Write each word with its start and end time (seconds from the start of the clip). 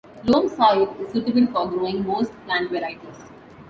Loam 0.23 0.49
soil 0.49 0.95
is 0.99 1.11
suitable 1.11 1.45
for 1.45 1.69
growing 1.69 2.03
most 2.07 2.31
plant 2.47 2.71
varieties. 2.71 3.29